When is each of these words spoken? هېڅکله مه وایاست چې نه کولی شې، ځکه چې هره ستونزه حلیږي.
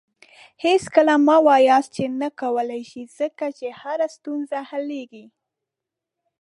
هېڅکله 0.65 1.13
مه 1.27 1.37
وایاست 1.47 1.89
چې 1.95 2.03
نه 2.21 2.29
کولی 2.41 2.81
شې، 2.89 3.01
ځکه 3.17 3.45
چې 3.57 3.67
هره 3.81 4.07
ستونزه 4.15 4.59
حلیږي. 4.69 5.25